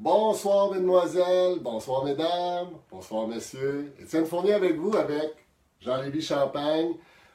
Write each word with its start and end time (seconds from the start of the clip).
Bonsoir, 0.00 0.70
mesdemoiselles, 0.70 1.58
bonsoir, 1.58 2.04
mesdames, 2.04 2.68
bonsoir, 2.88 3.26
messieurs. 3.26 3.92
Étienne 4.00 4.26
Fournier 4.26 4.52
avec 4.52 4.76
vous, 4.76 4.96
avec 4.96 5.34
Jean-Lévis 5.80 6.22
Champagne. 6.22 6.92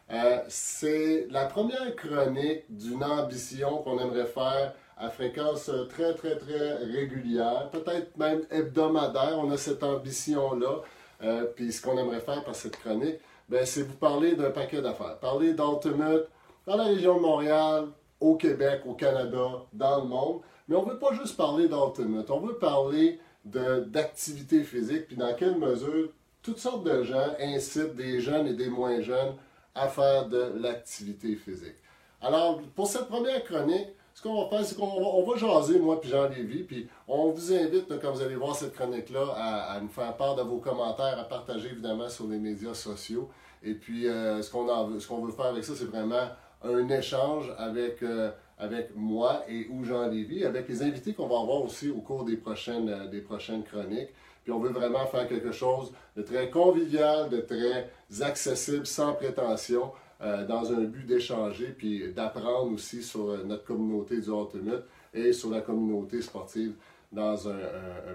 Euh, 0.10 0.40
c'est 0.48 1.28
la 1.30 1.44
première 1.44 1.94
chronique 1.98 2.64
d'une 2.70 3.04
ambition 3.04 3.80
qu'on 3.80 4.00
aimerait 4.00 4.28
faire 4.28 4.74
à 4.96 5.10
fréquence 5.10 5.70
très, 5.90 6.14
très, 6.14 6.38
très 6.38 6.76
régulière, 6.76 7.70
peut-être 7.70 8.16
même 8.16 8.44
hebdomadaire. 8.50 9.38
On 9.40 9.52
a 9.52 9.58
cette 9.58 9.84
ambition-là. 9.84 10.84
Euh, 11.22 11.44
puis 11.44 11.70
ce 11.74 11.82
qu'on 11.82 11.98
aimerait 11.98 12.22
faire 12.22 12.46
par 12.46 12.56
cette 12.56 12.78
chronique, 12.78 13.20
ben, 13.50 13.66
c'est 13.66 13.84
vous 13.84 13.98
parler 13.98 14.38
d'un 14.38 14.52
paquet 14.52 14.82
d'affaires. 14.82 15.20
Parler 15.20 15.54
d'Ultimate 15.54 16.30
dans 16.66 16.78
la 16.78 16.86
région 16.86 17.18
de 17.18 17.22
Montréal, 17.24 17.88
au 18.22 18.36
Québec, 18.36 18.84
au 18.86 18.94
Canada, 18.94 19.66
dans 19.74 20.02
le 20.02 20.08
monde. 20.08 20.42
Mais 20.68 20.76
on 20.76 20.86
ne 20.86 20.92
veut 20.92 21.00
pas 21.00 21.14
juste 21.14 21.36
parler 21.38 21.68
d'Ultimate, 21.68 22.30
on 22.30 22.40
veut 22.40 22.56
parler 22.56 23.20
d'activité 23.46 24.64
physique, 24.64 25.08
puis 25.08 25.18
dans 25.18 25.34
quelle 25.36 25.58
mesure 25.58 26.10
toutes 26.42 26.60
sortes 26.60 26.84
de 26.84 27.04
gens 27.04 27.36
incitent 27.40 27.96
des 27.96 28.20
jeunes 28.20 28.48
et 28.48 28.54
des 28.54 28.70
moins 28.70 29.02
jeunes 29.02 29.36
à 29.76 29.88
faire 29.88 30.28
de 30.28 30.54
l'activité 30.60 31.36
physique. 31.36 31.76
Alors, 32.22 32.62
pour 32.76 32.88
cette 32.88 33.08
première 33.08 33.44
chronique, 33.44 33.88
ce 34.14 34.22
qu'on 34.22 34.44
va 34.44 34.50
faire, 34.50 34.66
c'est 34.66 34.78
qu'on 34.78 35.26
va, 35.26 35.38
jaser, 35.38 35.80
moi 35.80 36.00
puis 36.00 36.10
Jean 36.10 36.30
Lévy, 36.30 36.64
puis 36.64 36.88
on 37.08 37.32
vous 37.32 37.54
invite, 37.54 38.00
quand 38.00 38.12
vous 38.12 38.22
allez 38.22 38.36
voir 38.36 38.56
cette 38.56 38.76
chronique-là, 38.76 39.34
à, 39.36 39.80
nous 39.82 39.90
faire 39.90 40.16
part 40.16 40.36
de 40.36 40.44
vos 40.44 40.60
commentaires, 40.60 41.18
à 41.20 41.24
partager 41.24 41.70
évidemment 41.70 42.10
sur 42.10 42.28
les 42.28 42.38
médias 42.38 42.76
sociaux. 42.76 43.30
Et 43.64 43.74
puis, 43.74 44.08
euh, 44.08 44.42
ce 44.42 44.52
qu'on 44.52 45.26
veut 45.26 45.32
faire 45.32 45.48
avec 45.48 45.64
ça, 45.64 45.74
c'est 45.76 45.86
vraiment 45.86 46.28
un 46.64 46.88
échange 46.90 47.52
avec, 47.58 48.04
euh, 48.04 48.32
avec 48.58 48.96
moi 48.96 49.44
et 49.50 49.68
ou 49.70 49.84
Jean 49.84 50.08
Lévy, 50.08 50.46
avec 50.46 50.68
les 50.68 50.82
invités 50.84 51.14
qu'on 51.14 51.28
va 51.28 51.40
avoir 51.40 51.64
aussi 51.64 51.90
au 51.90 52.02
cours 52.02 52.24
des 52.24 52.38
prochaines, 52.38 52.90
euh, 52.90 53.08
des 53.08 53.22
prochaines 53.22 53.64
chroniques. 53.64 54.10
Puis 54.44 54.52
on 54.52 54.60
veut 54.60 54.72
vraiment 54.72 55.06
faire 55.08 55.28
quelque 55.28 55.52
chose 55.52 55.94
de 56.18 56.22
très 56.22 56.50
convivial, 56.50 57.30
de 57.30 57.42
très 57.42 57.90
accessible, 58.22 58.86
sans 58.86 59.14
prétention, 59.14 59.92
euh, 60.22 60.46
dans 60.46 60.72
un 60.72 60.82
but 60.82 61.06
d'échanger 61.06 61.74
puis 61.78 62.12
d'apprendre 62.14 62.72
aussi 62.72 63.02
sur 63.02 63.44
notre 63.46 63.64
communauté 63.64 64.18
du 64.20 64.30
Ultimate 64.30 64.86
et 65.14 65.32
sur 65.34 65.50
la 65.50 65.62
communauté 65.62 66.22
sportive 66.22 66.74
dans 67.12 67.48
un, 67.48 67.58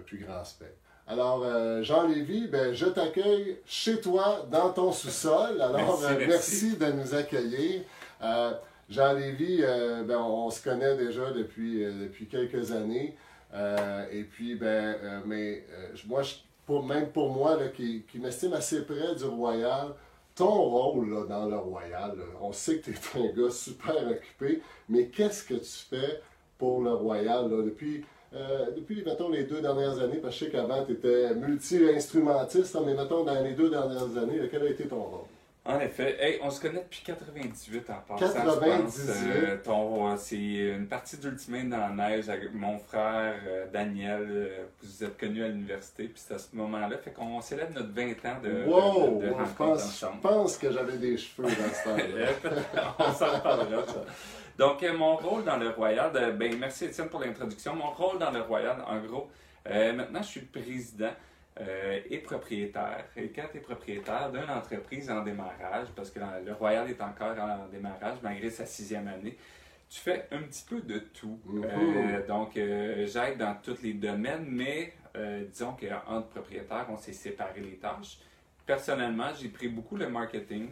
plus 0.04 0.18
grand 0.18 0.44
spectre. 0.44 0.74
Alors, 1.06 1.46
Jean 1.82 2.06
Lévy, 2.06 2.48
ben, 2.48 2.74
je 2.74 2.86
t'accueille 2.86 3.58
chez 3.64 4.00
toi, 4.00 4.44
dans 4.50 4.70
ton 4.72 4.92
sous-sol. 4.92 5.60
Alors, 5.62 6.02
merci, 6.18 6.76
de 6.76 6.86
nous 6.92 7.14
accueillir. 7.14 7.82
Euh, 8.22 8.52
Jean 8.88 9.12
Lévy, 9.12 9.58
euh, 9.62 10.02
ben, 10.02 10.18
on, 10.18 10.50
se 10.50 10.62
connaît 10.62 10.96
déjà 10.96 11.30
depuis, 11.30 11.84
euh, 11.84 12.08
quelques 12.30 12.72
années. 12.72 13.14
et 14.12 14.22
puis, 14.24 14.54
ben, 14.54 15.22
mais 15.26 15.64
moi, 16.06 16.22
pour, 16.66 16.84
même 16.84 17.08
pour 17.08 17.30
moi, 17.30 17.58
qui, 17.74 18.04
m'estime 18.14 18.54
assez 18.54 18.82
près 18.84 19.14
du 19.14 19.24
Royal, 19.24 19.88
ton 20.34 20.52
rôle 20.52 21.26
dans 21.28 21.46
le 21.46 21.56
Royal, 21.56 22.16
on 22.40 22.52
sait 22.52 22.78
que 22.78 22.90
tu 22.90 23.18
es 23.18 23.28
un 23.28 23.32
gars 23.32 23.50
super 23.50 24.06
occupé, 24.08 24.62
mais 24.88 25.06
qu'est-ce 25.06 25.44
que 25.44 25.54
tu 25.54 25.86
fais 25.90 26.22
pour 26.56 26.82
le 26.82 26.94
Royal 26.94 27.50
depuis, 27.50 28.04
les 28.32 29.44
deux 29.44 29.60
dernières 29.60 29.98
années? 29.98 30.18
Parce 30.18 30.34
que 30.38 30.40
je 30.40 30.44
sais 30.46 30.50
qu'avant, 30.50 30.84
tu 30.84 30.92
étais 30.92 31.34
multi-instrumentiste, 31.34 32.76
hein, 32.76 32.82
mais 32.86 32.94
mettons, 32.94 33.24
dans 33.24 33.42
les 33.42 33.52
deux 33.52 33.68
dernières 33.68 34.16
années, 34.16 34.40
quel 34.50 34.62
a 34.62 34.70
été 34.70 34.86
ton 34.86 35.02
rôle? 35.02 35.37
En 35.68 35.78
effet. 35.80 36.40
on 36.42 36.50
se 36.50 36.62
connaît 36.62 36.80
depuis 36.80 37.02
98 37.04 37.90
en 37.90 38.16
passant. 38.16 38.32
98. 38.32 39.10
Euh, 39.68 40.16
c'est 40.16 40.36
une 40.36 40.86
partie 40.86 41.18
d'Ultimate 41.18 41.68
dans 41.68 41.76
la 41.76 41.90
neige 41.90 42.30
avec 42.30 42.54
mon 42.54 42.78
frère 42.78 43.34
euh, 43.46 43.66
Daniel. 43.70 44.26
Euh, 44.30 44.64
vous 44.82 45.04
êtes 45.04 45.18
connu 45.18 45.44
à 45.44 45.48
l'université. 45.48 46.04
Puis 46.04 46.22
c'est 46.26 46.34
à 46.34 46.38
ce 46.38 46.56
moment-là. 46.56 46.96
Fait 46.96 47.10
qu'on 47.10 47.42
célèbre 47.42 47.74
notre 47.74 47.92
20 47.92 48.12
ans 48.24 48.40
de, 48.42 48.64
wow! 48.64 49.20
de, 49.20 49.26
je, 49.26 49.54
pense, 49.58 50.00
je 50.00 50.20
pense 50.22 50.56
que 50.56 50.72
j'avais 50.72 50.96
des 50.96 51.18
cheveux 51.18 51.48
dans 51.48 51.50
ce 51.50 51.84
temps-là. 51.84 52.94
on 52.98 53.12
s'en 53.12 53.26
reparlera 53.26 53.86
ça. 53.86 54.04
Donc, 54.56 54.82
mon 54.96 55.16
rôle 55.16 55.44
dans 55.44 55.58
le 55.58 55.68
Royal, 55.68 56.10
ben, 56.38 56.56
merci 56.58 56.86
Étienne 56.86 57.10
pour 57.10 57.20
l'introduction. 57.20 57.76
Mon 57.76 57.90
rôle 57.90 58.18
dans 58.18 58.30
le 58.30 58.40
Royal, 58.40 58.78
en 58.86 58.98
gros, 59.00 59.30
maintenant 59.66 60.22
je 60.22 60.28
suis 60.28 60.40
président. 60.40 61.12
Euh, 61.60 62.00
et 62.08 62.18
propriétaire. 62.18 63.04
Et 63.16 63.30
quand 63.30 63.46
tu 63.50 63.58
es 63.58 63.60
propriétaire 63.60 64.30
d'une 64.30 64.48
entreprise 64.48 65.10
en 65.10 65.22
démarrage, 65.24 65.88
parce 65.96 66.08
que 66.10 66.20
le 66.44 66.52
Royal 66.52 66.88
est 66.88 67.00
encore 67.00 67.36
en 67.36 67.66
démarrage 67.66 68.18
malgré 68.22 68.48
sa 68.48 68.64
sixième 68.64 69.08
année, 69.08 69.36
tu 69.88 69.98
fais 69.98 70.28
un 70.30 70.42
petit 70.42 70.64
peu 70.68 70.80
de 70.80 71.00
tout. 71.00 71.40
Euh, 71.64 72.24
donc, 72.28 72.56
euh, 72.56 73.06
j'aide 73.06 73.38
dans 73.38 73.56
tous 73.60 73.82
les 73.82 73.94
domaines, 73.94 74.46
mais 74.48 74.94
disons 75.50 75.72
qu'entre 75.72 76.28
propriétaires, 76.28 76.86
on 76.90 76.96
s'est 76.96 77.12
séparé 77.12 77.60
les 77.60 77.76
tâches. 77.76 78.18
Personnellement, 78.64 79.30
j'ai 79.34 79.48
pris 79.48 79.66
beaucoup 79.66 79.96
le 79.96 80.08
marketing, 80.08 80.68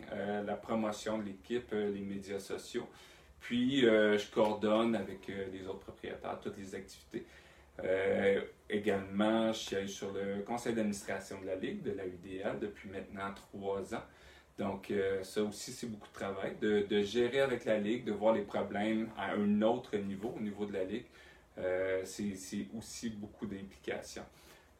la 0.47 0.55
promotion 0.55 1.19
de 1.19 1.25
l'équipe, 1.25 1.73
les 1.73 2.01
médias 2.01 2.39
sociaux. 2.39 2.89
Puis, 3.41 3.81
je 3.81 4.31
coordonne 4.31 4.95
avec 4.95 5.27
les 5.27 5.67
autres 5.67 5.81
propriétaires 5.81 6.39
toutes 6.41 6.59
les 6.59 6.77
activités. 6.77 7.27
Euh, 7.84 8.41
également, 8.69 9.53
je 9.53 9.59
suis 9.59 9.88
sur 9.88 10.12
le 10.12 10.42
conseil 10.42 10.75
d'administration 10.75 11.41
de 11.41 11.47
la 11.47 11.56
Ligue, 11.56 11.82
de 11.82 11.92
la 11.92 12.06
UDL, 12.06 12.59
depuis 12.60 12.88
maintenant 12.88 13.32
trois 13.34 13.94
ans. 13.94 14.03
Donc, 14.59 14.91
euh, 14.91 15.22
ça 15.22 15.42
aussi, 15.42 15.72
c'est 15.72 15.87
beaucoup 15.87 16.09
de 16.09 16.14
travail, 16.14 16.56
de, 16.60 17.03
gérer 17.03 17.41
avec 17.41 17.64
la 17.66 17.78
Ligue, 17.78 18.04
de 18.04 18.12
voir 18.12 18.34
les 18.34 18.42
problèmes 18.42 19.10
à 19.19 19.32
un 19.32 19.62
autre 19.62 19.97
niveau, 19.97 20.34
au 20.37 20.41
niveau 20.41 20.64
de 20.64 20.72
la 20.72 20.84
Ligue. 20.84 21.04
Euh, 21.59 22.03
c'est 22.04 22.69
aussi 22.76 23.10
beaucoup 23.10 23.47
d'implication. 23.47 24.22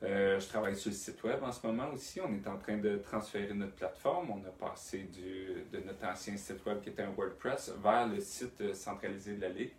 je 0.03 0.47
travaille 0.49 0.77
sur 0.77 0.91
le 0.91 0.97
site 0.97 1.23
web 1.25 1.43
en 1.43 1.53
ce 1.53 1.67
moment 1.67 1.91
aussi. 1.93 2.21
On 2.21 2.35
est 2.35 2.47
en 2.47 2.59
train 2.59 2.77
de 2.79 2.97
transférer 2.99 3.53
notre 3.55 3.75
plateforme. 3.75 4.31
On 4.31 4.47
a 4.47 4.51
passé 4.51 5.09
de 5.73 5.81
notre 5.81 6.07
ancien 6.07 6.37
site 6.37 6.65
web 6.65 6.81
qui 6.81 6.91
était 6.91 7.03
un 7.03 7.11
WordPress 7.11 7.75
vers 7.83 8.07
le 8.07 8.21
site 8.21 8.75
centralisé 8.75 9.35
de 9.35 9.43
la 9.43 9.49
Ligue. 9.51 9.73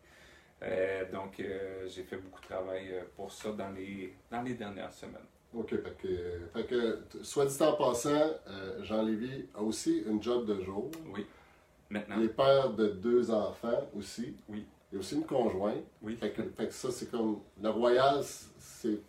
Euh, 0.63 1.11
donc, 1.11 1.39
euh, 1.39 1.87
j'ai 1.87 2.03
fait 2.03 2.17
beaucoup 2.17 2.41
de 2.41 2.47
travail 2.47 2.87
euh, 2.91 3.03
pour 3.15 3.31
ça 3.31 3.51
dans 3.51 3.69
les, 3.69 4.13
dans 4.31 4.41
les 4.41 4.55
dernières 4.55 4.91
semaines. 4.91 5.15
OK, 5.53 5.69
fait 5.69 6.67
que, 6.67 6.99
soit 7.23 7.45
dit 7.45 7.63
en 7.63 7.73
passant, 7.73 8.35
Jean 8.81 9.01
Lévy 9.03 9.45
a 9.55 9.61
aussi 9.61 10.03
une 10.05 10.21
job 10.21 10.45
de 10.45 10.61
jour. 10.61 10.91
Oui, 11.13 11.25
maintenant. 11.89 12.15
Il 12.19 12.25
est 12.25 12.29
père 12.29 12.71
de 12.71 12.87
deux 12.87 13.31
enfants 13.31 13.87
aussi. 13.95 14.35
Oui. 14.49 14.65
Il 14.91 14.95
y 14.95 14.97
a 14.97 14.99
aussi 14.99 15.15
une 15.15 15.25
conjointe. 15.25 15.83
Oui. 16.01 16.15
Fait 16.15 16.31
que, 16.31 16.41
fait 16.41 16.67
que 16.67 16.73
ça, 16.73 16.91
c'est 16.91 17.09
comme. 17.09 17.39
Le 17.61 17.69
Royal, 17.69 18.21
c'est 18.23 18.99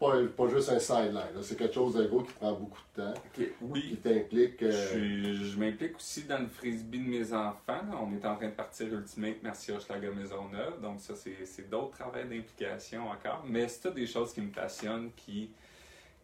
pas, 0.00 0.16
pas 0.34 0.48
juste 0.48 0.70
un 0.70 0.78
sideline. 0.78 1.42
C'est 1.42 1.58
quelque 1.58 1.74
chose 1.74 1.94
de 1.94 2.06
gros 2.06 2.22
qui 2.22 2.32
prend 2.32 2.54
beaucoup 2.54 2.80
de 2.96 3.02
temps. 3.02 3.14
Oui. 3.60 3.82
Qui 3.82 3.96
t'implique. 3.98 4.62
Euh, 4.62 5.34
je, 5.44 5.58
m'implique 5.58 5.96
aussi 5.96 6.24
dans 6.24 6.38
le 6.38 6.46
frisbee 6.46 7.00
de 7.00 7.08
mes 7.08 7.32
enfants. 7.34 7.82
On 8.00 8.10
est 8.14 8.24
en 8.24 8.34
train 8.34 8.48
de 8.48 8.54
partir 8.54 8.86
Ultimate 8.92 9.36
Merci 9.42 9.72
Hochelaga 9.72 10.10
Maisonneuve. 10.10 10.80
Donc, 10.80 11.00
ça, 11.00 11.14
c'est 11.14 11.68
d'autres 11.68 11.98
travaux 11.98 12.16
d'implication 12.16 13.10
encore. 13.10 13.44
Mais 13.46 13.68
c'est 13.68 13.92
des 13.92 14.06
choses 14.06 14.32
qui 14.32 14.40
me 14.40 14.50
passionnent, 14.50 15.10
qui. 15.14 15.50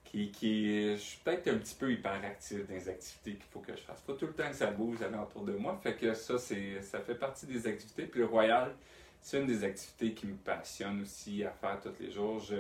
Qui, 0.05 0.31
qui, 0.31 0.93
je 0.93 1.01
suis 1.01 1.19
peut-être 1.19 1.49
un 1.49 1.59
petit 1.59 1.75
peu 1.75 1.93
hyperactif 1.93 2.65
dans 2.65 2.75
les 2.75 2.89
activités 2.89 3.33
qu'il 3.33 3.51
faut 3.51 3.59
que 3.59 3.75
je 3.77 3.83
fasse. 3.83 4.01
Pas 4.03 4.13
tout 4.13 4.27
le 4.27 4.33
temps 4.33 4.49
que 4.49 4.55
ça 4.55 4.71
bouge 4.71 5.03
alentour 5.03 5.43
de 5.43 5.53
moi. 5.55 5.77
Fait 5.83 5.97
que 5.97 6.15
ça, 6.15 6.39
c'est, 6.39 6.81
ça 6.81 7.01
fait 7.01 7.17
partie 7.17 7.45
des 7.45 7.67
activités. 7.67 8.05
Puis 8.07 8.21
le 8.21 8.27
Royal, 8.27 8.73
c'est 9.21 9.41
une 9.41 9.49
des 9.49 9.65
activités 9.65 10.15
qui 10.15 10.29
me 10.29 10.37
passionne 10.37 11.03
aussi 11.03 11.43
à 11.43 11.51
faire 11.51 11.81
tous 11.81 12.01
les 12.01 12.13
jours. 12.13 12.39
Je, 12.39 12.55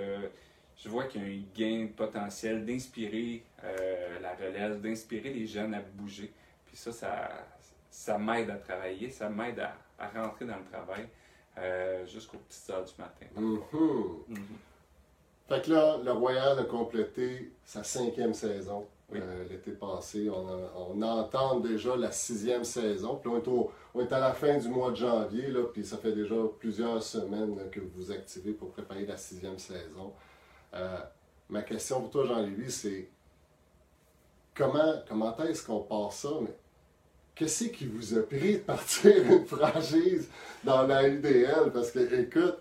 je 0.77 0.89
vois 0.89 1.05
qu'il 1.05 1.23
y 1.23 1.25
a 1.25 1.29
un 1.29 1.43
gain 1.55 1.89
potentiel 1.95 2.65
d'inspirer 2.65 3.43
euh, 3.65 4.19
la 4.21 4.35
relève, 4.35 4.81
d'inspirer 4.81 5.31
les 5.31 5.47
jeunes 5.47 5.75
à 5.75 5.81
bouger. 5.81 6.33
Puis 6.67 6.77
ça, 6.77 6.93
ça, 7.91 8.19
m'aide 8.19 8.51
à 8.51 8.57
travailler, 8.57 9.11
ça 9.11 9.29
m'aide 9.29 9.61
à, 9.61 10.09
rentrer 10.09 10.45
dans 10.45 10.59
le 10.59 10.65
travail 10.65 11.09
euh, 11.59 12.07
jusqu'aux 12.07 12.39
petites 12.39 12.69
heures 12.71 12.85
du 12.85 12.93
matin. 12.99 13.27
Mm-hmm. 13.37 14.37
Fait 15.49 15.65
que 15.65 15.71
là, 15.71 15.99
le 16.05 16.13
Royal 16.13 16.59
a 16.59 16.65
complété 16.65 17.53
sa 17.65 17.83
cinquième 17.83 18.35
saison 18.35 18.87
euh, 19.15 19.45
l'été 19.49 19.71
passé. 19.71 20.29
On, 20.29 21.01
entend 21.01 21.61
déjà 21.61 21.95
la 21.97 22.11
sixième 22.11 22.65
saison. 22.65 23.17
Puis 23.17 23.31
on 23.95 24.01
est, 24.01 24.13
à 24.13 24.19
la 24.19 24.33
fin 24.33 24.59
du 24.59 24.69
mois 24.69 24.91
de 24.91 24.97
janvier, 24.97 25.49
là, 25.49 25.63
puis 25.73 25.85
ça 25.85 25.97
fait 25.97 26.13
déjà 26.13 26.35
plusieurs 26.59 27.03
semaines 27.03 27.71
que 27.71 27.79
vous 27.79 27.91
vous 27.95 28.11
activez 28.11 28.53
pour 28.53 28.71
préparer 28.71 29.07
la 29.07 29.17
sixième 29.17 29.59
saison. 29.59 30.13
Euh, 30.75 30.99
ma 31.49 31.63
question 31.63 32.01
pour 32.01 32.11
toi, 32.11 32.27
Jean-Lévis, 32.27 32.71
c'est 32.71 33.09
comment, 34.55 34.95
comment 35.09 35.37
est-ce 35.45 35.65
qu'on 35.65 35.81
passe 35.81 36.21
ça? 36.21 36.31
Mais 36.41 36.55
qu'est-ce 37.35 37.65
qui 37.65 37.87
vous 37.87 38.19
a 38.19 38.23
pris 38.23 38.55
de 38.55 38.59
partir 38.59 39.17
une 39.17 39.47
franchise 39.47 40.29
dans 40.65 40.87
la 40.87 41.09
UDL? 41.09 41.71
Parce 41.73 41.91
que, 41.91 42.21
écoute, 42.21 42.59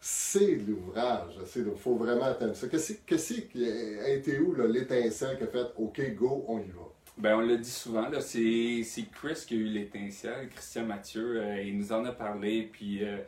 c'est 0.00 0.56
l'ouvrage. 0.56 1.34
Il 1.56 1.64
faut 1.76 1.96
vraiment 1.96 2.24
attendre 2.24 2.54
ça. 2.54 2.68
Qu'est-ce 2.68 3.32
qui 3.40 3.68
a 3.68 4.08
été 4.08 4.38
où 4.38 4.54
l'étincelle 4.54 5.36
qui 5.38 5.44
a 5.44 5.46
fait 5.48 5.66
OK, 5.76 6.14
go, 6.14 6.44
on 6.48 6.58
y 6.60 6.68
va? 6.68 6.82
Ben, 7.18 7.36
on 7.36 7.40
le 7.40 7.56
dit 7.56 7.70
souvent, 7.70 8.10
c'est 8.20 8.84
Chris 9.12 9.44
qui 9.46 9.54
a 9.54 9.56
eu 9.56 9.64
l'étincelle, 9.64 10.50
Christian 10.50 10.84
Mathieu. 10.84 11.40
Euh, 11.40 11.62
il 11.62 11.78
nous 11.78 11.92
en 11.92 12.04
a 12.04 12.12
parlé, 12.12 12.68
puis. 12.70 13.04
Euh, 13.04 13.18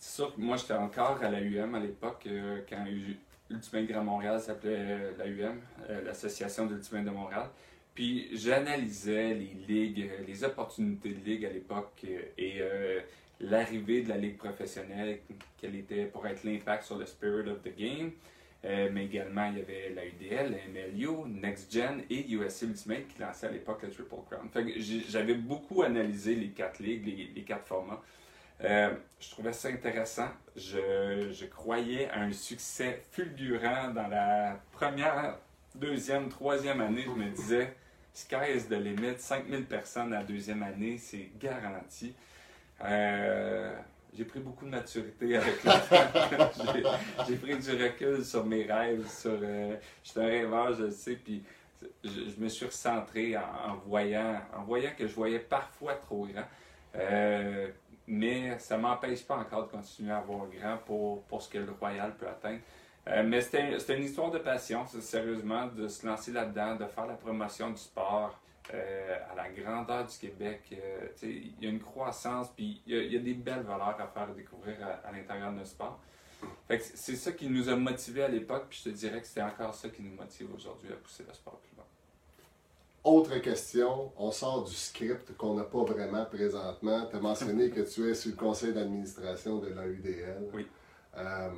c'est 0.00 0.16
sûr 0.16 0.34
que 0.34 0.40
moi, 0.40 0.56
j'étais 0.56 0.72
encore 0.72 1.18
à 1.22 1.30
la 1.30 1.40
UM 1.40 1.74
à 1.74 1.78
l'époque, 1.78 2.22
euh, 2.26 2.62
quand 2.68 2.84
Ultimate 3.50 3.86
Grand 3.86 4.04
Montréal 4.04 4.40
s'appelait 4.40 4.76
euh, 4.76 5.12
la 5.18 5.26
UM, 5.26 5.60
euh, 5.88 6.02
l'Association 6.04 6.66
d'Ultimate 6.66 7.04
de 7.04 7.10
Montréal. 7.10 7.48
Puis 7.94 8.28
j'analysais 8.32 9.34
les 9.34 9.54
ligues, 9.68 10.10
les 10.26 10.44
opportunités 10.44 11.10
de 11.10 11.24
ligue 11.24 11.44
à 11.44 11.50
l'époque 11.50 12.06
et 12.38 12.62
l'arrivée 13.40 14.02
de 14.02 14.08
la 14.08 14.16
ligue 14.16 14.38
professionnelle, 14.38 15.18
quel 15.60 15.74
était 15.74 16.04
pour 16.04 16.24
être 16.26 16.44
l'impact 16.44 16.84
sur 16.84 16.96
le 16.96 17.04
spirit 17.04 17.50
of 17.50 17.60
the 17.62 17.76
game. 17.76 18.12
mais 18.62 19.06
également, 19.06 19.50
il 19.50 19.58
y 19.58 19.60
avait 19.60 19.90
la 19.90 20.06
UDL, 20.06 20.52
la 20.52 20.88
MLU, 20.88 21.28
Next 21.28 21.70
Gen 21.70 22.04
et 22.08 22.30
USC 22.30 22.62
Ultimate 22.62 23.08
qui 23.08 23.20
lançait 23.20 23.48
à 23.48 23.50
l'époque 23.50 23.82
le 23.82 23.90
Triple 23.90 24.14
Crown. 24.30 24.48
j'avais 25.08 25.34
beaucoup 25.34 25.82
analysé 25.82 26.36
les 26.36 26.50
quatre 26.50 26.78
ligues, 26.78 27.34
les 27.34 27.42
quatre 27.42 27.66
formats. 27.66 28.00
Euh, 28.64 28.90
je 29.18 29.30
trouvais 29.30 29.52
ça 29.52 29.68
intéressant. 29.68 30.28
Je, 30.56 31.44
croyais 31.46 32.10
à 32.10 32.20
un 32.20 32.32
succès 32.32 33.02
fulgurant 33.10 33.88
dans 33.88 34.08
la 34.08 34.60
première, 34.72 35.38
deuxième, 35.74 36.28
troisième 36.28 36.80
année. 36.80 37.04
Je 37.04 37.10
me 37.10 37.30
disais, 37.30 37.74
sky 38.12 38.56
is 38.56 38.64
the 38.64 38.72
limit. 38.72 39.18
5000 39.18 39.64
personnes 39.64 40.10
la 40.10 40.22
deuxième 40.22 40.62
année, 40.62 40.98
c'est 40.98 41.30
garanti. 41.38 42.14
Euh, 42.82 43.74
j'ai 44.16 44.24
pris 44.24 44.40
beaucoup 44.40 44.64
de 44.64 44.70
maturité 44.70 45.36
avec 45.36 45.62
le 45.62 45.70
temps. 46.82 47.26
j'ai 47.28 47.36
pris 47.36 47.56
du 47.56 47.82
recul 47.82 48.24
sur 48.24 48.44
mes 48.44 48.64
rêves. 48.64 49.06
Sur, 49.08 49.38
euh, 49.42 49.76
j'étais 50.02 50.20
un 50.20 50.26
rêveur, 50.26 50.74
je 50.74 50.84
le 50.84 50.90
sais. 50.90 51.14
Puis 51.14 51.42
je, 52.04 52.38
me 52.38 52.48
suis 52.48 52.66
recentré 52.66 53.36
en, 53.36 53.76
voyant, 53.86 54.40
en 54.56 54.62
voyant 54.64 54.90
que 54.98 55.06
je 55.06 55.14
voyais 55.14 55.38
parfois 55.38 55.94
trop 55.94 56.26
grand. 56.26 56.44
Euh, 56.96 57.68
mais 58.10 58.58
ça 58.58 58.76
ne 58.76 58.82
m'empêche 58.82 59.24
pas 59.24 59.36
encore 59.36 59.66
de 59.66 59.70
continuer 59.70 60.10
à 60.10 60.18
avoir 60.18 60.48
grand 60.48 60.78
pour, 60.78 61.22
pour 61.22 61.40
ce 61.40 61.48
que 61.48 61.58
le 61.58 61.70
Royal 61.70 62.14
peut 62.16 62.26
atteindre. 62.26 62.60
Euh, 63.08 63.22
mais 63.24 63.40
c'était 63.40 63.96
une 63.96 64.04
histoire 64.04 64.30
de 64.30 64.38
passion, 64.38 64.84
sérieusement, 64.86 65.68
de 65.68 65.88
se 65.88 66.04
lancer 66.06 66.32
là-dedans, 66.32 66.74
de 66.74 66.86
faire 66.86 67.06
la 67.06 67.14
promotion 67.14 67.70
du 67.70 67.78
sport 67.78 68.38
euh, 68.74 69.16
à 69.30 69.34
la 69.36 69.48
grandeur 69.48 70.06
du 70.06 70.18
Québec. 70.18 70.62
Euh, 70.72 71.06
il 71.22 71.54
y 71.60 71.66
a 71.66 71.70
une 71.70 71.80
croissance, 71.80 72.48
puis 72.50 72.82
il 72.84 73.12
y, 73.12 73.16
a 73.16 73.20
des 73.20 73.34
belles 73.34 73.62
valeurs 73.62 73.98
à 73.98 74.06
faire 74.08 74.34
découvrir 74.34 74.76
à, 75.04 75.12
l'intérieur 75.12 75.52
de 75.52 75.58
notre 75.58 75.70
sport. 75.70 76.00
C'est 76.68 77.16
ça 77.16 77.32
qui 77.32 77.48
nous 77.48 77.68
a 77.68 77.76
motivés 77.76 78.24
à 78.24 78.28
l'époque, 78.28 78.66
puis 78.70 78.80
je 78.84 78.90
te 78.90 78.94
dirais 78.94 79.20
que 79.20 79.26
c'est 79.26 79.42
encore 79.42 79.74
ça 79.74 79.88
qui 79.88 80.02
nous 80.02 80.14
motive 80.14 80.48
aujourd'hui 80.54 80.92
à 80.92 80.96
pousser 80.96 81.24
le 81.26 81.32
sport 81.32 81.60
plus 81.60 81.76
loin. 81.76 81.79
Autre 83.02 83.38
question, 83.38 84.12
on 84.18 84.30
sort 84.30 84.64
du 84.64 84.74
script 84.74 85.34
qu'on 85.38 85.54
n'a 85.54 85.64
pas 85.64 85.84
vraiment 85.84 86.26
présentement. 86.26 87.06
Tu 87.08 87.16
as 87.16 87.20
mentionné 87.20 87.70
que 87.70 87.80
tu 87.80 88.10
es 88.10 88.14
sur 88.14 88.30
le 88.32 88.36
conseil 88.36 88.74
d'administration 88.74 89.58
de 89.58 89.68
l'AUDL. 89.68 90.50
Oui. 90.52 90.66
Euh, 91.16 91.48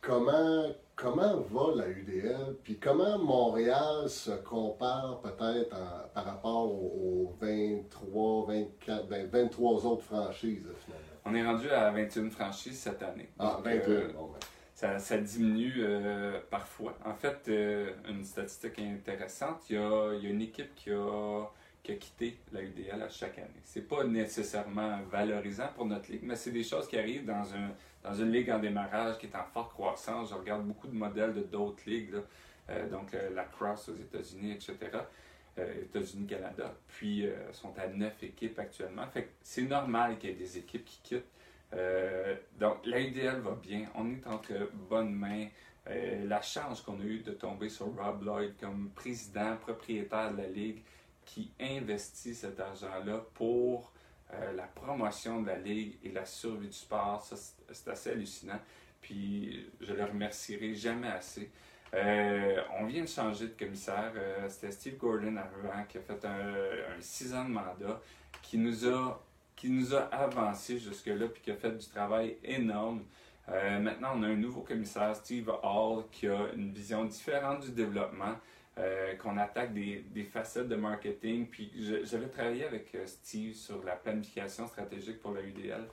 comment, 0.00 0.66
comment 0.94 1.40
va 1.40 1.74
la 1.74 1.88
UDL? 1.88 2.56
Puis 2.62 2.78
comment 2.78 3.18
Montréal 3.18 4.08
se 4.08 4.30
compare 4.30 5.20
peut-être 5.22 5.76
par 6.14 6.24
rapport 6.24 6.70
aux, 6.70 7.34
23, 7.40 8.46
24, 8.46 9.08
23 9.08 9.86
autres 9.86 10.04
franchises 10.04 10.68
finalement? 10.84 11.14
On 11.24 11.34
est 11.34 11.44
rendu 11.44 11.68
à 11.70 11.90
21 11.90 12.30
franchises 12.30 12.78
cette 12.78 13.02
année. 13.02 13.28
Ah, 13.40 13.58
21. 13.64 14.12
bon, 14.12 14.26
ben 14.28 14.38
ça, 14.74 15.18
diminue 15.18 15.76
euh, 15.78 16.40
parfois. 16.50 16.96
En 17.04 17.14
fait, 17.14 17.48
euh, 17.48 17.92
une 18.08 18.24
statistique 18.24 18.78
intéressante, 18.80 19.70
il 19.70 19.76
y 19.76 19.78
a, 19.78 20.12
une 20.22 20.42
équipe 20.42 20.74
qui 20.74 20.90
a, 20.90 21.46
quitté 21.82 22.38
la 22.52 22.62
UDL 22.62 23.06
chaque 23.10 23.38
année. 23.38 23.60
C'est 23.62 23.86
pas 23.86 24.04
nécessairement 24.04 25.00
valorisant 25.10 25.68
pour 25.76 25.86
notre 25.86 26.10
ligue, 26.10 26.22
mais 26.24 26.34
c'est 26.34 26.50
des 26.50 26.64
choses 26.64 26.88
qui 26.88 26.98
arrivent 26.98 27.26
dans, 27.26 27.42
dans 28.02 28.14
une 28.14 28.32
ligue 28.32 28.50
en 28.50 28.58
démarrage 28.58 29.18
qui 29.18 29.26
est 29.26 29.36
en 29.36 29.44
forte 29.44 29.72
croissance. 29.72 30.30
Je 30.30 30.34
regarde 30.34 30.64
beaucoup 30.64 30.88
de 30.88 30.94
modèles 30.94 31.34
de 31.34 31.42
d'autres 31.42 31.82
ligues, 31.86 32.14
euh, 32.70 32.88
donc 32.88 33.12
la 33.34 33.44
Cross 33.44 33.90
aux 33.90 33.96
États-Unis, 33.96 34.52
etc. 34.52 34.76
États-Unis, 35.56 36.26
Canada, 36.26 36.74
puis 36.88 37.28
sont 37.52 37.72
à 37.78 37.86
neuf 37.86 38.20
équipes 38.24 38.58
actuellement. 38.58 39.06
Fait 39.06 39.28
c'est 39.40 39.62
normal 39.62 40.18
qu'il 40.18 40.30
y 40.30 40.32
ait 40.32 40.36
des 40.36 40.58
équipes 40.58 40.84
qui 40.84 41.00
quittent. 41.02 41.34
Euh, 41.72 42.36
donc, 42.58 42.84
l'idéal 42.86 43.40
va 43.40 43.52
bien. 43.52 43.86
On 43.94 44.10
est 44.10 44.26
entre 44.26 44.52
bonnes 44.88 45.14
mains. 45.14 45.48
Euh, 45.88 46.26
la 46.26 46.40
chance 46.40 46.80
qu'on 46.80 46.98
a 47.00 47.04
eue 47.04 47.20
de 47.20 47.32
tomber 47.32 47.68
sur 47.68 47.86
Rob 47.94 48.22
Lloyd 48.22 48.54
comme 48.60 48.90
président, 48.90 49.56
propriétaire 49.56 50.32
de 50.32 50.38
la 50.38 50.48
Ligue, 50.48 50.82
qui 51.24 51.50
investit 51.60 52.34
cet 52.34 52.60
argent-là 52.60 53.24
pour 53.34 53.92
euh, 54.32 54.52
la 54.52 54.64
promotion 54.64 55.42
de 55.42 55.48
la 55.48 55.58
Ligue 55.58 55.98
et 56.02 56.10
la 56.10 56.24
survie 56.24 56.68
du 56.68 56.72
sport, 56.72 57.26
c'est 57.70 57.88
assez 57.88 58.10
hallucinant. 58.10 58.60
Puis, 59.00 59.70
je 59.80 59.92
le 59.92 60.04
remercierai 60.04 60.74
jamais 60.74 61.08
assez. 61.08 61.50
on 61.92 62.86
vient 62.86 63.02
de 63.02 63.08
changer 63.08 63.48
de 63.48 63.52
commissaire. 63.58 64.12
C'était 64.48 64.70
Steve 64.70 64.96
Gordon 64.96 65.36
avant 65.36 65.84
qui 65.86 65.98
a 65.98 66.00
fait 66.00 66.24
un, 66.24 66.96
un 66.96 67.00
six 67.00 67.34
ans 67.34 67.44
de 67.44 67.50
mandat, 67.50 68.00
qui 68.40 68.56
nous 68.56 68.86
a 68.88 69.22
qui 69.64 69.70
nous 69.70 69.94
a 69.94 70.02
avancé 70.12 70.78
jusque-là 70.78 71.26
puis 71.26 71.40
qui 71.40 71.50
a 71.50 71.56
fait 71.56 71.70
du 71.70 71.86
travail 71.86 72.36
énorme. 72.44 73.02
Euh, 73.48 73.78
maintenant, 73.78 74.10
on 74.14 74.22
a 74.22 74.26
un 74.26 74.36
nouveau 74.36 74.60
commissaire, 74.60 75.16
Steve 75.16 75.50
Hall, 75.62 76.04
qui 76.12 76.28
a 76.28 76.48
une 76.54 76.70
vision 76.70 77.06
différente 77.06 77.64
du 77.64 77.70
développement, 77.70 78.34
euh, 78.76 79.14
qu'on 79.16 79.38
attaque 79.38 79.72
des, 79.72 80.04
des, 80.10 80.24
facettes 80.24 80.68
de 80.68 80.76
marketing. 80.76 81.46
Puis 81.46 81.72
j'avais 82.04 82.28
travaillé 82.28 82.66
avec 82.66 82.94
euh, 82.94 83.06
Steve 83.06 83.54
sur 83.54 83.82
la 83.84 83.96
planification 83.96 84.66
stratégique 84.66 85.20
pour 85.20 85.32
la 85.32 85.40
UDL. 85.40 85.88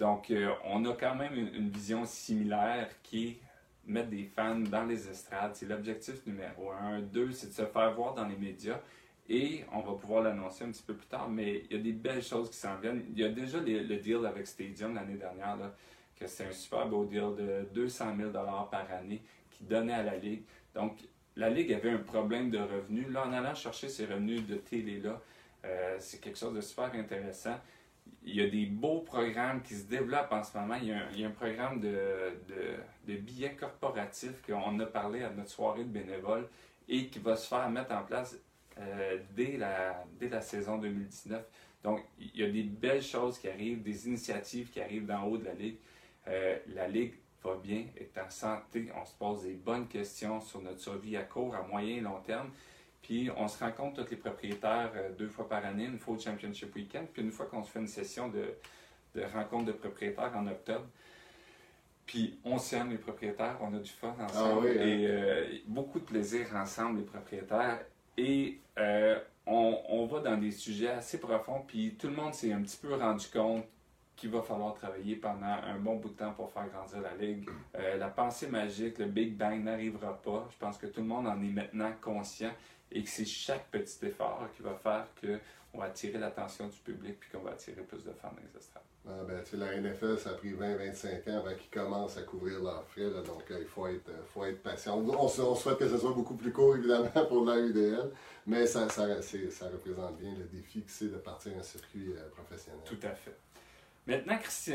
donc, 0.00 0.32
on 0.64 0.84
a 0.86 0.94
quand 0.94 1.14
même 1.14 1.34
une, 1.34 1.54
une, 1.54 1.70
vision 1.70 2.04
similaire 2.04 2.88
qui 3.04 3.28
est 3.28 3.38
mettre 3.86 4.08
des 4.10 4.24
fans 4.24 4.58
dans 4.58 4.86
les 4.86 5.08
estrades. 5.08 5.54
C'est 5.54 5.66
l'objectif 5.66 6.26
numéro 6.26 6.72
un. 6.72 7.00
Deux, 7.00 7.30
c'est 7.30 7.46
de 7.46 7.52
se 7.52 7.64
faire 7.64 7.94
voir 7.94 8.14
dans 8.14 8.26
les 8.26 8.36
médias. 8.36 8.80
Et 9.28 9.64
on 9.72 9.80
va 9.80 9.94
pouvoir 9.94 10.24
l'annoncer 10.24 10.64
un 10.64 10.72
petit 10.72 10.82
peu 10.82 10.94
plus 10.94 11.06
tard, 11.06 11.28
mais 11.28 11.64
il 11.70 11.76
y 11.76 11.80
a 11.80 11.82
des 11.82 11.92
belles 11.92 12.22
choses 12.22 12.50
qui 12.50 12.56
s'en 12.56 12.76
viennent. 12.76 13.04
Il 13.10 13.18
y 13.18 13.24
a 13.24 13.28
déjà 13.28 13.58
le 13.60 13.96
deal 13.96 14.26
avec 14.26 14.46
Stadium 14.46 14.94
l'année 14.94 15.14
dernière, 15.14 15.56
que 16.16 16.26
c'est 16.26 16.46
un 16.46 16.52
super 16.52 16.88
beau 16.88 17.04
deal 17.04 17.34
de 17.36 17.66
200 17.72 18.16
000 18.16 18.30
par 18.32 18.86
année 18.92 19.22
qui 19.50 19.64
donnait 19.64 19.94
à 19.94 20.02
la 20.02 20.16
Ligue. 20.16 20.42
Donc, 20.74 20.98
la 21.36 21.48
Ligue 21.48 21.72
avait 21.72 21.90
un 21.90 21.98
problème 21.98 22.50
de 22.50 22.58
revenus. 22.58 23.08
Là, 23.10 23.26
en 23.26 23.32
allant 23.32 23.54
chercher 23.54 23.88
ces 23.88 24.06
revenus 24.06 24.46
de 24.46 24.56
télé-là, 24.56 25.20
euh, 25.64 25.96
c'est 25.98 26.20
quelque 26.20 26.38
chose 26.38 26.54
de 26.54 26.60
super 26.60 26.92
intéressant. 26.94 27.58
Il 28.24 28.34
y 28.34 28.42
a 28.42 28.48
des 28.48 28.66
beaux 28.66 29.00
programmes 29.00 29.62
qui 29.62 29.74
se 29.74 29.84
développent 29.84 30.32
en 30.32 30.42
ce 30.42 30.56
moment. 30.58 30.74
Il 30.82 30.88
y 30.88 31.24
a 31.24 31.28
un, 31.28 31.30
programme 31.30 31.80
de, 31.80 31.96
de, 32.48 33.12
de 33.12 33.18
billets 33.18 33.54
corporatifs 33.54 34.42
qu'on 34.44 34.78
a 34.80 34.86
parlé 34.86 35.22
à 35.22 35.30
notre 35.30 35.50
soirée 35.50 35.84
de 35.84 35.88
bénévoles 35.88 36.48
et 36.88 37.06
qui 37.06 37.20
va 37.20 37.36
se 37.36 37.46
faire 37.48 37.70
mettre 37.70 37.92
en 37.92 38.02
place 38.02 38.36
euh, 38.78 39.18
dès, 39.34 39.56
la, 39.56 40.04
dès 40.18 40.28
la 40.28 40.40
saison 40.40 40.78
2019. 40.78 41.44
Donc, 41.82 42.00
il 42.18 42.40
y 42.40 42.44
a 42.44 42.48
des 42.48 42.62
belles 42.62 43.02
choses 43.02 43.38
qui 43.38 43.48
arrivent, 43.48 43.82
des 43.82 44.06
initiatives 44.06 44.70
qui 44.70 44.80
arrivent 44.80 45.06
d'en 45.06 45.24
haut 45.24 45.36
de 45.36 45.44
la 45.44 45.54
Ligue. 45.54 45.76
Euh, 46.28 46.56
la 46.68 46.86
Ligue 46.88 47.14
va 47.42 47.56
bien, 47.56 47.86
est 47.96 48.16
en 48.18 48.30
santé, 48.30 48.88
on 48.94 49.04
se 49.04 49.14
pose 49.14 49.42
des 49.42 49.54
bonnes 49.54 49.88
questions 49.88 50.40
sur 50.40 50.62
notre 50.62 50.78
survie 50.78 51.16
à 51.16 51.24
court, 51.24 51.54
à 51.56 51.62
moyen 51.62 51.96
et 51.96 52.00
long 52.00 52.20
terme. 52.20 52.50
Puis 53.02 53.30
on 53.36 53.48
se 53.48 53.58
rencontre 53.62 54.04
tous 54.04 54.10
les 54.12 54.16
propriétaires 54.16 54.92
euh, 54.94 55.10
deux 55.12 55.28
fois 55.28 55.48
par 55.48 55.64
année, 55.64 55.86
une 55.86 55.98
fois 55.98 56.14
au 56.14 56.18
Championship 56.18 56.72
Weekend, 56.76 57.08
puis 57.12 57.22
une 57.22 57.32
fois 57.32 57.46
qu'on 57.46 57.64
se 57.64 57.70
fait 57.70 57.80
une 57.80 57.88
session 57.88 58.28
de, 58.28 58.54
de 59.16 59.24
rencontre 59.24 59.66
de 59.66 59.72
propriétaires 59.72 60.32
en 60.36 60.46
octobre. 60.46 60.86
Puis 62.06 62.38
on 62.44 62.58
s'aime 62.58 62.90
les 62.90 62.98
propriétaires, 62.98 63.58
on 63.60 63.74
a 63.74 63.78
du 63.78 63.90
fun 63.90 64.14
ensemble 64.20 64.68
ah 64.68 64.82
hein. 64.82 64.86
et 64.86 65.62
beaucoup 65.66 65.98
de 65.98 66.04
plaisir 66.04 66.46
ensemble 66.54 66.98
les 66.98 67.04
propriétaires. 67.04 67.80
Et 68.16 68.60
euh, 68.78 69.18
on, 69.46 69.78
on, 69.88 70.06
va 70.06 70.20
dans 70.20 70.36
des 70.36 70.50
sujets 70.50 70.90
assez 70.90 71.18
profonds, 71.18 71.62
puis 71.66 71.94
tout 71.98 72.08
le 72.08 72.14
monde 72.14 72.34
s'est 72.34 72.52
un 72.52 72.62
petit 72.62 72.76
peu 72.76 72.94
rendu 72.94 73.26
compte 73.28 73.64
qu'il 74.16 74.30
va 74.30 74.42
falloir 74.42 74.74
travailler 74.74 75.16
pendant 75.16 75.46
un 75.46 75.78
bon 75.78 75.96
bout 75.96 76.10
de 76.10 76.14
temps 76.14 76.32
pour 76.32 76.52
faire 76.52 76.68
grandir 76.68 77.00
la 77.00 77.14
ligue. 77.14 77.48
Euh, 77.76 77.96
la 77.96 78.08
pensée 78.08 78.48
magique, 78.48 78.98
le 78.98 79.06
Big 79.06 79.36
Bang 79.36 79.62
n'arrivera 79.62 80.20
pas. 80.22 80.48
Je 80.50 80.58
pense 80.58 80.78
que 80.78 80.86
tout 80.86 81.00
le 81.00 81.06
monde 81.06 81.26
en 81.26 81.40
est 81.42 81.50
maintenant 81.50 81.92
conscient 82.00 82.52
et 82.90 83.02
que 83.02 83.08
c'est 83.08 83.24
chaque 83.24 83.70
petit 83.70 84.06
effort 84.06 84.48
qui 84.54 84.62
va 84.62 84.74
faire 84.74 85.06
qu'on 85.20 85.78
va 85.78 85.86
attirer 85.86 86.18
l'attention 86.18 86.68
du 86.68 86.78
public 86.78 87.18
puis 87.18 87.30
qu'on 87.30 87.44
va 87.44 87.52
attirer 87.52 87.82
plus 87.82 88.04
de 88.04 88.12
fans 88.12 88.30
dans 88.30 88.42
les 88.42 88.58
estrades. 88.58 88.82
Ah 89.04 89.10
ben, 89.26 89.42
la 89.54 89.80
NFL, 89.80 90.16
ça 90.16 90.30
a 90.30 90.34
pris 90.34 90.52
20-25 90.52 91.28
ans 91.28 91.38
avant 91.38 91.54
qu'ils 91.56 91.70
commencent 91.70 92.16
à 92.16 92.22
couvrir 92.22 92.62
leurs 92.62 92.86
frais, 92.86 93.10
donc 93.10 93.50
euh, 93.50 93.58
il 93.60 93.66
faut 93.66 93.88
être, 93.88 94.08
euh, 94.10 94.22
faut 94.32 94.44
être 94.44 94.62
patient. 94.62 94.96
On, 94.96 95.26
souhaite 95.28 95.78
que 95.78 95.88
ce 95.88 95.98
soit 95.98 96.12
beaucoup 96.12 96.36
plus 96.36 96.52
court, 96.52 96.76
évidemment, 96.76 97.10
pour 97.28 97.44
la 97.44 97.58
UDL, 97.58 98.12
mais 98.46 98.64
ça, 98.64 98.88
ça, 98.88 99.20
ça 99.20 99.68
représente 99.68 100.18
bien 100.18 100.32
le 100.38 100.44
défi 100.44 100.82
que 100.82 100.90
c'est 100.90 101.10
de 101.10 101.16
partir 101.16 101.52
un 101.58 101.62
circuit 101.64 102.12
euh, 102.12 102.28
professionnel. 102.30 102.80
Tout 102.84 102.98
à 103.02 103.10
fait. 103.10 103.36
Maintenant, 104.06 104.36
Christian, 104.38 104.74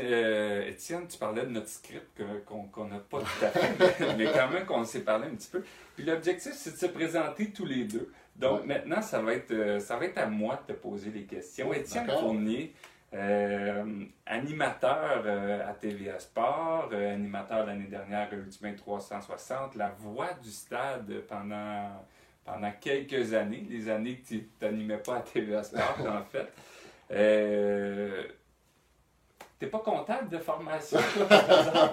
Étienne, 0.66 1.06
tu 1.06 1.18
parlais 1.18 1.42
de 1.42 1.50
notre 1.50 1.68
script 1.68 2.22
qu'on 2.46 2.84
n'a 2.86 2.98
pas 2.98 3.20
tout 3.20 3.44
à 3.44 3.48
fait, 3.50 4.14
mais 4.16 4.24
quand 4.32 4.48
même 4.48 4.64
qu'on 4.64 4.84
s'est 4.84 5.02
parlé 5.02 5.26
un 5.26 5.34
petit 5.34 5.50
peu. 5.50 5.62
Puis 5.94 6.04
l'objectif, 6.04 6.52
c'est 6.54 6.72
de 6.72 6.76
se 6.76 6.86
présenter 6.86 7.50
tous 7.50 7.66
les 7.66 7.84
deux. 7.84 8.10
Donc 8.36 8.64
maintenant, 8.64 9.02
ça 9.02 9.20
va, 9.20 9.34
être, 9.34 9.80
ça 9.80 9.96
va 9.96 10.06
être 10.06 10.18
à 10.18 10.26
moi 10.26 10.62
de 10.66 10.72
te 10.72 10.78
poser 10.78 11.10
les 11.10 11.24
questions. 11.24 11.72
Étienne 11.74 12.06
Fournier, 12.06 12.72
Euh, 13.14 14.04
animateur 14.26 15.22
euh, 15.24 15.66
à 15.66 15.72
TVA 15.72 16.18
Sport, 16.18 16.90
euh, 16.92 17.14
animateur 17.14 17.64
l'année 17.64 17.86
dernière 17.86 18.28
à 18.30 18.34
Ultimate 18.34 18.76
360, 18.76 19.76
la 19.76 19.88
voix 19.88 20.34
du 20.42 20.50
stade 20.50 21.10
pendant, 21.26 22.04
pendant 22.44 22.70
quelques 22.78 23.32
années, 23.32 23.66
les 23.70 23.88
années 23.88 24.16
que 24.16 24.28
tu 24.28 24.48
n'animais 24.60 24.98
pas 24.98 25.16
à 25.16 25.20
TVA 25.20 25.62
Sport 25.62 25.96
en 26.06 26.22
fait. 26.24 26.52
T'es 29.58 29.66
pas 29.66 29.80
comptable 29.80 30.28
de 30.28 30.38
formation? 30.38 30.98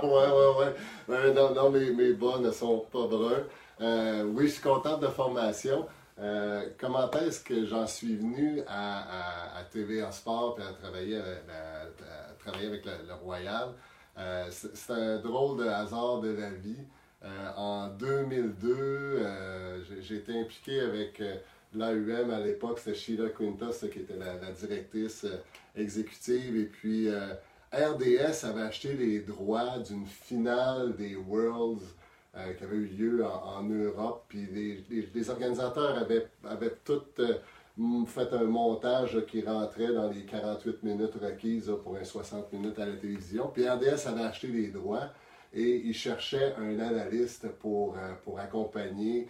ouais, 0.03 0.07
ouais, 0.07 0.73
ouais. 1.07 1.33
non, 1.33 1.53
non 1.55 1.71
mes, 1.71 1.89
mes 1.91 2.13
bas 2.13 2.37
ne 2.39 2.51
sont 2.51 2.85
pas 2.91 3.07
bruns. 3.07 3.43
Euh, 3.81 4.23
oui, 4.23 4.47
je 4.47 4.53
suis 4.53 4.61
comptable 4.61 5.01
de 5.01 5.07
formation. 5.07 5.87
Euh, 6.19 6.69
comment 6.77 7.09
est-ce 7.11 7.43
que 7.43 7.65
j'en 7.65 7.87
suis 7.87 8.15
venu 8.17 8.61
à, 8.67 9.57
à, 9.57 9.59
à 9.59 9.63
TVA 9.63 10.11
Sport 10.11 10.59
et 10.59 10.63
à 10.63 10.73
travailler, 10.73 11.17
à, 11.17 12.35
travailler 12.37 12.67
avec 12.67 12.85
le, 12.85 13.13
Royal? 13.23 13.69
Euh, 14.17 14.45
c'est 14.51 14.93
un 14.93 15.17
drôle 15.17 15.57
de 15.57 15.67
hasard 15.67 16.19
de 16.19 16.33
la 16.33 16.51
vie. 16.51 16.85
En 17.57 17.87
2002, 17.87 19.25
j'ai 20.01 20.17
été 20.17 20.39
impliqué 20.39 20.79
avec 20.81 21.19
l'AUM 21.73 22.29
à 22.29 22.39
l'époque, 22.39 22.77
c'était 22.77 22.95
Sheila 22.95 23.29
Quintas 23.29 23.83
qui 23.91 23.99
était 23.99 24.15
la, 24.15 24.35
la 24.35 24.51
directrice 24.51 25.25
exécutive. 25.75 26.55
Et 26.55 26.65
puis 26.65 27.09
RDS 27.75 28.45
avait 28.45 28.61
acheté 28.61 28.93
les 28.93 29.19
droits 29.19 29.79
d'une 29.79 30.05
finale 30.05 30.95
des 30.95 31.15
Worlds 31.15 31.83
euh, 32.37 32.53
qui 32.53 32.63
avait 32.63 32.77
eu 32.77 32.87
lieu 32.87 33.25
en, 33.25 33.63
Europe. 33.63 34.25
Puis 34.29 34.47
les, 35.13 35.29
organisateurs 35.29 35.97
avaient, 35.97 36.29
tout 36.83 37.03
euh, 37.19 38.05
fait 38.05 38.31
un 38.33 38.45
montage 38.45 39.25
qui 39.25 39.41
rentrait 39.41 39.93
dans 39.93 40.09
les 40.09 40.25
48 40.25 40.83
minutes 40.83 41.15
requises 41.21 41.71
pour 41.83 41.97
un 41.97 42.03
60 42.03 42.51
minutes 42.53 42.79
à 42.79 42.85
la 42.85 42.95
télévision. 42.95 43.49
Puis 43.53 43.67
RDS 43.67 44.07
avait 44.07 44.23
acheté 44.23 44.47
les 44.47 44.67
droits 44.67 45.09
et 45.53 45.81
il 45.85 45.93
cherchait 45.93 46.55
un 46.57 46.79
analyste 46.79 47.49
pour, 47.59 47.95
euh, 47.97 48.37
accompagner 48.37 49.29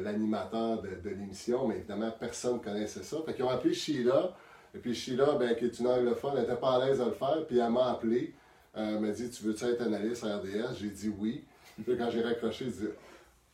l'animateur 0.00 0.82
de, 0.82 0.90
de 1.02 1.10
l'émission. 1.10 1.66
Mais 1.66 1.78
évidemment, 1.78 2.12
personne 2.20 2.54
ne 2.54 2.58
connaissait 2.58 3.02
ça. 3.02 3.16
Fait 3.26 3.34
qu'ils 3.34 3.44
ont 3.44 3.50
appelé 3.50 3.74
Sheila. 3.74 4.36
Et 4.74 4.78
puis 4.78 4.94
Sheila, 4.94 5.36
ben, 5.38 5.54
qui 5.54 5.66
est 5.66 5.78
une 5.78 5.86
anglophone, 5.86 6.40
n'était 6.40 6.56
pas 6.56 6.76
à 6.76 6.86
l'aise 6.86 7.00
à 7.00 7.06
le 7.06 7.12
faire. 7.12 7.44
Puis 7.46 7.58
elle 7.58 7.70
m'a 7.70 7.92
appelé. 7.92 8.34
elle 8.74 9.00
m'a 9.00 9.10
dit 9.10 9.30
Tu 9.30 9.44
veux-tu 9.44 9.64
être 9.64 9.82
analyste 9.82 10.24
à 10.24 10.38
RDS 10.38 10.78
J'ai 10.80 10.88
dit 10.88 11.12
oui. 11.16 11.44
Puis 11.84 11.96
quand 11.96 12.10
j'ai 12.10 12.22
raccroché, 12.22 12.66
je 12.66 12.70
dis 12.70 12.92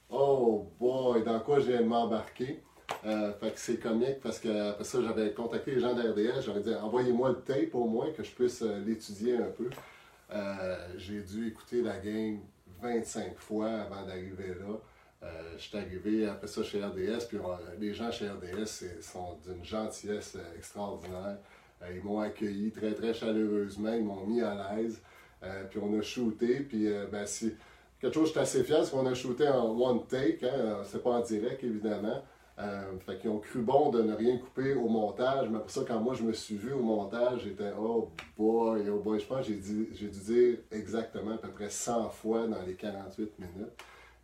Oh 0.09 0.67
boy, 0.79 1.23
dans 1.23 1.41
quoi 1.41 1.61
j'ai 1.61 1.79
m'embarquer 1.81 2.62
euh, 3.07 3.33
fait 3.35 3.53
que 3.53 3.61
c'est 3.61 3.77
comique 3.79 4.21
parce 4.21 4.39
que 4.39 4.71
après 4.71 4.85
ça, 4.85 5.00
j'avais 5.03 5.33
contacté 5.33 5.73
les 5.73 5.81
gens 5.81 5.95
d'RDS, 5.95 6.43
j'aurais 6.45 6.61
dit 6.61 6.75
envoyez-moi 6.75 7.31
le 7.31 7.41
tape 7.41 7.75
au 7.75 7.87
moins 7.87 8.11
que 8.12 8.23
je 8.23 8.31
puisse 8.31 8.62
euh, 8.62 8.81
l'étudier 8.85 9.37
un 9.37 9.50
peu. 9.57 9.71
Euh, 10.33 10.77
j'ai 10.97 11.23
dû 11.23 11.49
écouter 11.49 11.83
la 11.83 11.99
game 11.99 12.41
25 12.83 13.39
fois 13.39 13.69
avant 13.69 14.05
d'arriver 14.07 14.49
là. 14.49 14.79
Euh, 15.23 15.27
je 15.57 15.62
suis 15.62 15.77
arrivé 15.77 16.27
après 16.27 16.47
ça 16.47 16.62
chez 16.62 16.83
RDS, 16.83 17.27
puis 17.29 17.39
les 17.79 17.93
gens 17.93 18.11
chez 18.11 18.29
RDS 18.29 19.03
sont 19.03 19.39
d'une 19.45 19.65
gentillesse 19.65 20.37
extraordinaire. 20.57 21.39
ils 21.93 22.03
m'ont 22.03 22.21
accueilli 22.21 22.71
très 22.71 22.95
très 22.95 23.12
chaleureusement, 23.12 23.93
ils 23.93 24.05
m'ont 24.05 24.27
mis 24.27 24.41
à 24.41 24.55
l'aise, 24.55 25.00
puis 25.69 25.79
on 25.83 25.99
a 25.99 26.03
shooté, 26.03 26.61
puis 26.61 26.89
ben, 27.12 27.27
si, 27.27 27.53
quelque 28.00 28.15
chose, 28.15 28.29
j'étais 28.29 28.41
assez 28.41 28.65
fier, 28.65 28.79
parce 28.79 28.91
qu'on 28.91 29.07
a 29.07 29.15
shooté 29.15 29.47
en 29.49 29.79
one 29.79 30.07
take, 30.07 30.47
hein, 30.47 30.83
c'est 30.85 31.03
pas 31.03 31.11
en 31.11 31.21
direct 31.21 31.62
évidemment. 31.62 32.23
Euh, 32.62 32.99
fait 33.07 33.19
qu'ils 33.19 33.31
ont 33.31 33.39
cru 33.39 33.61
bon 33.61 33.91
de 33.91 34.03
ne 34.03 34.15
rien 34.15 34.37
couper 34.37 34.75
au 34.75 34.89
montage, 34.89 35.49
mais 35.49 35.61
pour 35.61 35.71
ça, 35.71 35.81
quand 35.87 35.99
moi 35.99 36.15
je 36.15 36.23
me 36.23 36.33
suis 36.33 36.57
vu 36.57 36.73
au 36.73 36.83
montage, 36.83 37.43
j'étais 37.45 37.73
oh 37.79 38.11
boy, 38.37 38.89
oh 38.91 38.99
boy, 38.99 39.19
je 39.19 39.27
pense 39.27 39.47
j'ai 39.47 39.55
dû 39.55 40.09
dire 40.09 40.59
exactement 40.71 41.35
à 41.35 41.39
peu 41.39 41.49
près 41.49 41.71
100 41.71 42.11
fois 42.11 42.47
dans 42.47 42.61
les 42.62 42.75
48 42.75 43.39
minutes. 43.39 43.73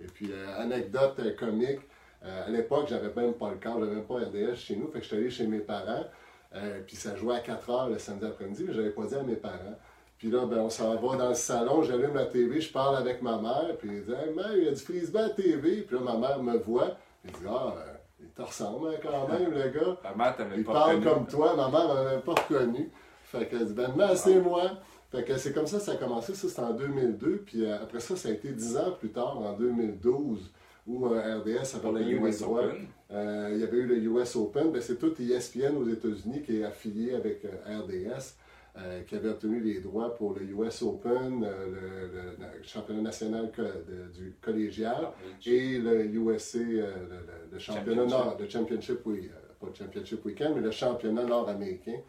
Et 0.01 0.07
puis, 0.07 0.31
euh, 0.31 0.61
anecdote 0.61 1.19
euh, 1.21 1.35
comique, 1.37 1.81
à 2.23 2.51
l'époque, 2.51 2.87
j'avais 2.89 3.13
même 3.15 3.35
pas 3.35 3.51
le 3.51 3.57
câble, 3.57 3.81
j'avais 3.81 3.97
même 3.97 4.05
pas 4.05 4.15
RDS 4.15 4.57
chez 4.57 4.75
nous, 4.75 4.89
fait 4.89 4.99
que 4.99 5.05
je 5.05 5.09
suis 5.09 5.17
allé 5.17 5.31
chez 5.31 5.47
mes 5.47 5.61
parents, 5.61 6.05
puis 6.85 6.97
ça 6.97 7.15
jouait 7.15 7.37
à 7.37 7.41
4 7.41 7.71
heures 7.71 7.89
le 7.89 7.99
samedi 7.99 8.25
après-midi, 8.25 8.65
mais 8.67 8.73
j'avais 8.73 8.91
pas 8.91 9.05
dit 9.05 9.15
à 9.15 9.23
mes 9.23 9.37
parents. 9.37 9.77
Puis 10.19 10.31
là, 10.31 10.47
ben, 10.47 10.59
on 10.59 10.71
s'en 10.71 10.97
va 10.97 11.17
dans 11.17 11.29
le 11.29 11.35
salon, 11.35 11.83
j'allume 11.83 12.15
la 12.15 12.25
TV, 12.25 12.61
je 12.61 12.73
parle 12.73 12.97
avec 12.97 13.21
ma 13.21 13.37
mère, 13.37 13.77
puis 13.79 13.91
il 13.93 14.05
dit 14.05 14.13
Hey, 14.13 14.35
mère, 14.35 14.57
il 14.57 14.65
y 14.65 14.69
a 14.69 14.71
du 14.71 14.81
frisbee 14.81 15.19
à 15.19 15.23
la 15.23 15.31
TV. 15.31 15.83
Puis 15.83 15.97
là, 15.97 16.03
ma 16.03 16.17
mère 16.17 16.43
me 16.43 16.57
voit, 16.57 16.97
il 17.25 17.33
dit 17.33 17.45
Ah, 17.47 17.75
euh, 17.77 17.93
il 18.21 18.31
te 18.31 18.43
ressemble 18.43 18.89
hein, 18.89 18.99
quand 19.03 19.29
même, 19.29 19.53
le 19.53 19.69
gars. 19.69 19.97
Ta 20.03 20.15
mère 20.15 20.35
t'avait 20.37 20.57
Il 20.57 20.65
pas 20.65 20.73
parle 20.73 21.03
comme 21.03 21.27
toi, 21.27 21.55
ma 21.55 21.69
mère 21.69 21.95
m'avait 21.95 22.21
pas 22.21 22.33
reconnu. 22.33 22.91
Fait 23.25 23.47
qu'elle 23.47 23.67
dit 23.67 23.75
Ben, 23.75 23.93
mais 23.95 24.17
c'est 24.17 24.41
moi. 24.41 24.71
Fait 25.11 25.25
que 25.25 25.37
c'est 25.37 25.53
comme 25.53 25.67
ça 25.67 25.79
que 25.79 25.85
ça 25.85 25.93
a 25.93 25.97
commencé, 25.97 26.35
ça 26.35 26.49
c'était 26.49 26.61
en 26.61 26.73
2002, 26.73 27.43
puis 27.47 27.65
euh, 27.65 27.81
après 27.81 28.01
ça, 28.01 28.17
ça 28.17 28.29
a 28.29 28.33
été 28.33 28.51
dix 28.51 28.77
ans 28.77 28.93
plus 28.99 29.11
tard, 29.11 29.39
en 29.39 29.53
2012, 29.53 30.53
où 30.87 31.07
euh, 31.07 31.39
RDS 31.39 31.77
avait 31.77 32.05
le 32.05 32.11
US 32.13 32.43
Open. 32.43 32.87
il 33.11 33.59
y 33.59 33.63
avait 33.63 33.79
eu 33.79 33.87
le 33.87 33.97
US 33.99 34.35
Open, 34.37 34.73
ben, 34.73 34.83
c'est 34.83 34.99
tout 34.99 35.15
ESPN 35.21 35.77
aux 35.77 35.89
États-Unis 35.89 36.43
qui 36.43 36.61
est 36.61 36.65
affilié 36.65 37.15
avec 37.15 37.45
RDS. 37.45 38.35
Euh, 38.79 39.03
qui 39.05 39.15
avait 39.15 39.31
obtenu 39.31 39.61
les 39.61 39.81
droits 39.81 40.15
pour 40.15 40.35
le 40.35 40.43
US 40.43 40.83
Open, 40.83 41.43
euh, 41.43 42.37
le, 42.39 42.63
championnat 42.63 43.01
national 43.01 43.51
du 44.15 44.35
collégial 44.43 45.13
et 45.47 45.79
le 45.79 46.05
USA, 46.05 46.59
euh, 46.59 46.93
le, 47.51 47.59
championnat 47.59 48.05
nord, 48.05 48.37
le 48.39 48.47
championship, 48.47 48.99
oui, 49.07 49.31
pas 49.59 49.69
le 49.69 49.75
championship 49.75 50.23
weekend, 50.27 50.57
mais 50.57 50.61
le 50.61 50.71
championnat 50.73 51.25
nord-américain. 51.25 52.01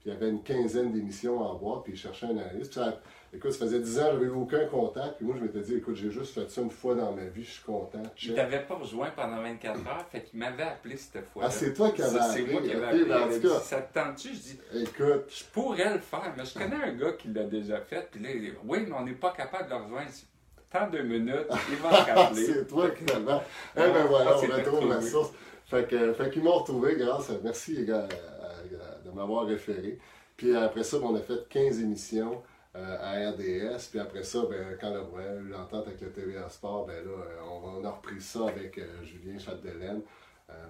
Puis 0.00 0.08
il 0.08 0.14
y 0.14 0.16
avait 0.16 0.30
une 0.30 0.42
quinzaine 0.42 0.92
d'émissions 0.92 1.44
à 1.46 1.52
voir, 1.52 1.82
puis 1.82 1.92
il 1.92 1.98
cherchait 1.98 2.24
un 2.24 2.38
analyste. 2.38 2.80
écoute, 3.34 3.52
ça 3.52 3.66
faisait 3.66 3.80
10 3.80 3.98
ans, 4.00 4.06
j'avais 4.12 4.24
eu 4.24 4.30
aucun 4.30 4.64
contact. 4.64 5.16
Puis 5.18 5.26
moi, 5.26 5.36
je 5.38 5.44
m'étais 5.44 5.60
dit, 5.60 5.74
écoute, 5.74 5.94
j'ai 5.94 6.10
juste 6.10 6.32
fait 6.32 6.50
ça 6.50 6.62
une 6.62 6.70
fois 6.70 6.94
dans 6.94 7.12
ma 7.12 7.24
vie, 7.24 7.44
je 7.44 7.50
suis 7.50 7.62
content. 7.62 8.02
Il 8.22 8.34
t'avait 8.34 8.60
pas 8.62 8.76
rejoint 8.76 9.10
pendant 9.14 9.42
24 9.42 9.86
heures, 9.86 10.06
fait 10.10 10.22
qu'il 10.22 10.38
m'avait 10.38 10.62
appelé 10.62 10.96
cette 10.96 11.26
fois. 11.26 11.42
Ah, 11.44 11.50
c'est 11.50 11.74
toi 11.74 11.90
qui 11.90 12.00
avais 12.00 12.18
appelé. 12.18 12.46
C'est 12.46 12.50
moi 12.52 12.62
qui 12.62 12.72
avais 12.72 12.86
appelé. 12.86 13.04
Ben, 13.04 13.28
dit, 13.28 13.48
ça 13.62 13.82
te 13.82 13.92
tente-tu? 13.92 14.28
Je 14.28 14.40
dis, 14.40 14.60
écoute. 14.74 15.24
Je 15.28 15.44
pourrais 15.52 15.92
le 15.92 16.00
faire, 16.00 16.32
mais 16.34 16.46
je 16.46 16.54
connais 16.58 16.76
un 16.82 16.92
gars 16.94 17.12
qui 17.12 17.28
l'a 17.28 17.44
déjà 17.44 17.80
fait. 17.82 18.08
Puis 18.10 18.22
là, 18.22 18.30
il 18.34 18.40
dit, 18.40 18.52
oui, 18.64 18.78
mais 18.88 18.94
on 18.98 19.04
n'est 19.04 19.12
pas 19.12 19.32
capable 19.32 19.64
de 19.68 19.74
le 19.74 19.82
rejoindre. 19.82 20.10
Tant 20.72 20.88
deux 20.88 21.02
minutes, 21.02 21.46
il 21.70 21.76
va 21.76 21.90
te 21.90 22.10
rappeler. 22.18 22.46
c'est 22.46 22.66
toi 22.68 22.88
qui 22.90 23.04
l'avais. 23.04 23.42
Eh 23.76 23.80
ben 23.80 24.04
voilà, 24.08 24.36
on 24.36 24.40
retrouve 24.40 24.88
la 24.88 25.02
source. 25.02 25.32
Fait 25.66 25.86
qu'ils 26.32 26.42
m'ont 26.42 26.58
retrouvé 26.58 26.96
grâce. 26.96 27.30
Merci, 27.44 27.74
les 27.74 27.84
gars, 27.84 28.08
m'avoir 29.14 29.46
référé. 29.46 29.98
Puis 30.36 30.56
après 30.56 30.84
ça, 30.84 30.96
on 31.02 31.14
a 31.14 31.20
fait 31.20 31.48
15 31.48 31.80
émissions 31.80 32.42
euh, 32.76 32.96
à 33.00 33.30
RDS. 33.30 33.88
Puis 33.90 33.98
après 33.98 34.22
ça, 34.22 34.44
ben, 34.48 34.78
quand 34.80 34.92
on 34.92 35.18
a 35.18 35.34
eu 35.34 35.48
l'entente 35.48 35.88
avec 35.88 36.00
le 36.00 36.12
TVA 36.12 36.48
Sport, 36.48 36.86
ben 36.86 37.04
là, 37.04 37.10
euh, 37.10 37.40
on, 37.62 37.84
a 37.84 37.90
repris 37.90 38.20
ça 38.20 38.46
avec 38.46 38.78
euh, 38.78 39.02
Julien 39.02 39.38
Châtelaine. 39.38 40.02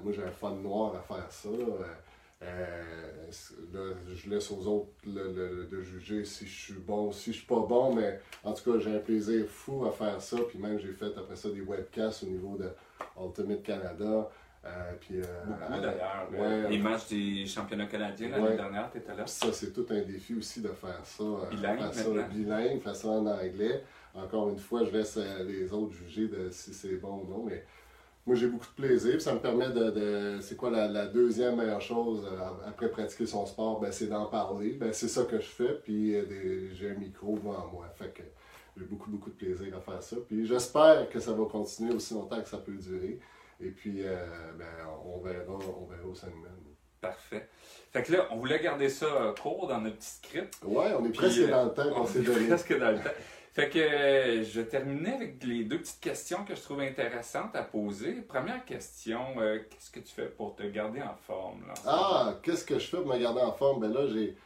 moi, 0.02 0.12
j'ai 0.12 0.24
un 0.24 0.30
fun 0.30 0.52
noir 0.52 0.94
à 0.96 1.02
faire 1.02 1.30
ça. 1.30 1.50
je 2.40 4.30
laisse 4.30 4.50
aux 4.50 4.66
autres 4.66 4.88
de 5.06 5.82
juger 5.82 6.24
si 6.24 6.46
je 6.46 6.58
suis 6.58 6.80
bon, 6.80 7.12
si 7.12 7.32
je 7.32 7.38
suis 7.38 7.46
pas 7.46 7.60
bon, 7.60 7.94
mais 7.94 8.18
en 8.44 8.54
tout 8.54 8.72
cas, 8.72 8.78
j'ai 8.78 8.94
un 8.96 8.98
plaisir 9.00 9.46
fou 9.46 9.84
à 9.84 9.92
faire 9.92 10.20
ça. 10.22 10.38
Puis 10.48 10.58
même, 10.58 10.78
j'ai 10.78 10.92
fait 10.92 11.16
après 11.16 11.36
ça 11.36 11.50
des 11.50 11.60
webcasts 11.60 12.22
au 12.22 12.26
niveau 12.26 12.56
de 12.56 12.70
Ultimate 13.22 13.62
Canada. 13.62 14.30
Euh, 14.64 14.92
puis, 15.00 15.16
euh, 15.16 15.24
Beaucoup 15.46 15.80
d'ailleurs. 15.80 16.28
Ouais, 16.32 16.68
les 16.68 16.78
matchs 16.78 17.08
des 17.08 17.46
championnats 17.46 17.86
canadiens 17.86 18.28
l'année 18.28 18.56
dernière, 18.56 18.90
tu 18.90 18.98
étais 18.98 19.14
là. 19.14 19.26
Ça, 19.26 19.50
c'est 19.52 19.72
tout 19.72 19.86
un 19.90 20.02
défi 20.02 20.34
aussi 20.34 20.60
de 20.60 20.68
faire 20.68 21.00
ça. 21.04 21.22
Euh, 21.22 21.46
bilingue, 21.50 21.78
faire 21.78 21.92
ça 21.94 22.22
bilingue, 22.24 22.80
faire 22.80 22.96
ça 22.96 23.08
en 23.08 23.26
anglais. 23.26 23.82
Encore 24.14 24.50
une 24.50 24.58
fois, 24.58 24.84
je 24.84 24.90
laisse 24.90 25.18
les 25.46 25.72
autres 25.72 25.94
juger 25.94 26.28
de 26.28 26.50
si 26.50 26.74
c'est 26.74 26.96
bon 26.96 27.22
ou 27.24 27.30
non, 27.30 27.44
mais 27.44 27.64
moi 28.26 28.36
j'ai 28.36 28.48
beaucoup 28.48 28.66
de 28.66 28.86
plaisir. 28.86 29.20
Ça 29.22 29.32
me 29.32 29.38
permet 29.38 29.70
de. 29.70 30.38
c'est 30.42 30.56
quoi 30.56 30.70
la, 30.70 31.06
deuxième 31.06 31.56
meilleure 31.56 31.80
chose 31.80 32.28
après 32.66 32.90
pratiquer 32.90 33.24
son 33.24 33.46
sport? 33.46 33.80
Ben, 33.80 33.92
c'est 33.92 34.08
d'en 34.08 34.26
parler. 34.26 34.72
Ben, 34.72 34.92
c'est 34.92 35.08
ça 35.08 35.24
que 35.24 35.38
je 35.38 35.46
fais, 35.46 35.80
puis 35.82 36.16
j'ai 36.74 36.90
un 36.90 36.98
micro 36.98 37.36
devant 37.36 37.66
moi. 37.72 37.86
Fait 37.94 38.12
que 38.12 38.22
j'ai 38.76 38.84
beaucoup, 38.84 39.10
beaucoup 39.10 39.30
de 39.30 39.36
plaisir 39.36 39.74
à 39.74 39.80
faire 39.80 40.02
ça. 40.02 40.16
Puis 40.28 40.44
j'espère 40.44 41.08
que 41.08 41.18
ça 41.18 41.32
va 41.32 41.46
continuer 41.46 41.94
aussi 41.94 42.12
longtemps 42.12 42.42
que 42.42 42.48
ça 42.48 42.58
peut 42.58 42.76
durer. 42.76 43.18
Et 43.62 43.70
puis, 43.70 44.02
euh, 44.04 44.16
ben, 44.58 44.66
on, 45.04 45.18
verra, 45.18 45.52
on 45.52 45.86
verra 45.86 46.26
mène. 46.28 46.74
Parfait. 47.00 47.48
Fait 47.92 48.02
que 48.02 48.12
là, 48.12 48.28
on 48.30 48.36
voulait 48.36 48.60
garder 48.60 48.88
ça 48.88 49.06
euh, 49.06 49.32
court 49.34 49.66
dans 49.66 49.80
notre 49.80 49.96
petit 49.96 50.10
script. 50.10 50.58
Ouais, 50.64 50.92
on 50.98 51.04
est 51.04 51.12
presque 51.12 51.48
dans 51.48 51.64
le 51.64 51.72
temps 51.72 51.90
qu'on 51.90 52.06
s'est 52.06 52.20
donné. 52.20 52.46
presque 52.46 52.78
dans 52.78 52.90
le 52.90 52.98
temps. 52.98 53.10
Fait 53.52 53.68
que 53.68 53.78
euh, 53.78 54.44
je 54.44 54.60
terminer 54.60 55.12
avec 55.12 55.42
les 55.42 55.64
deux 55.64 55.78
petites 55.78 56.00
questions 56.00 56.44
que 56.44 56.54
je 56.54 56.60
trouve 56.60 56.80
intéressantes 56.80 57.56
à 57.56 57.62
poser. 57.62 58.12
Première 58.22 58.64
question, 58.64 59.34
qu'est-ce 59.34 59.90
que 59.90 60.00
tu 60.00 60.14
fais 60.14 60.26
pour 60.26 60.54
te 60.54 60.62
garder 60.62 61.02
en 61.02 61.16
forme? 61.26 61.66
Là, 61.66 61.74
ah, 61.86 62.34
qu'est-ce 62.42 62.64
que 62.64 62.78
je 62.78 62.86
fais 62.86 62.98
pour 62.98 63.06
me 63.06 63.18
garder 63.18 63.40
en 63.40 63.52
forme? 63.52 63.80
Ben 63.80 63.92
là, 63.92 64.06
j'ai 64.06 64.36